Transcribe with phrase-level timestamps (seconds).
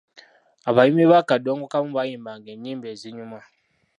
[0.69, 3.39] Abayimbi ba kaddongokamu bayimbanga ennyimba ezinyuma.